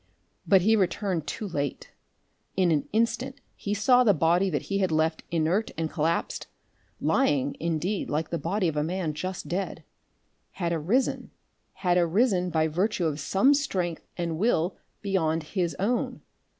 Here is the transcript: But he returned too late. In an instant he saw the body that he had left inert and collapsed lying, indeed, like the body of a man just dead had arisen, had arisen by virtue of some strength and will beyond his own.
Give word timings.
But 0.47 0.63
he 0.63 0.75
returned 0.75 1.27
too 1.27 1.47
late. 1.47 1.91
In 2.57 2.71
an 2.71 2.89
instant 2.91 3.39
he 3.55 3.75
saw 3.75 4.03
the 4.03 4.15
body 4.15 4.49
that 4.49 4.63
he 4.63 4.79
had 4.79 4.91
left 4.91 5.21
inert 5.29 5.69
and 5.77 5.91
collapsed 5.91 6.47
lying, 6.99 7.55
indeed, 7.59 8.09
like 8.09 8.31
the 8.31 8.39
body 8.39 8.67
of 8.67 8.75
a 8.75 8.83
man 8.83 9.13
just 9.13 9.47
dead 9.47 9.83
had 10.53 10.73
arisen, 10.73 11.29
had 11.85 11.97
arisen 11.99 12.49
by 12.49 12.67
virtue 12.67 13.05
of 13.05 13.19
some 13.19 13.53
strength 13.53 14.03
and 14.17 14.39
will 14.39 14.75
beyond 15.03 15.43
his 15.43 15.75
own. 15.77 16.21